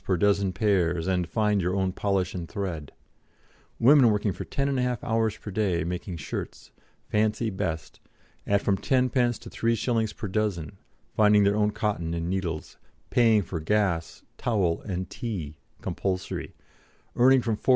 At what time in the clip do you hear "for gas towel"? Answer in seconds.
13.43-14.81